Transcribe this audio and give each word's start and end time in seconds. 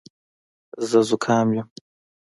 زه 0.89 0.99
زکام 1.09 1.47
یم. 1.55 1.67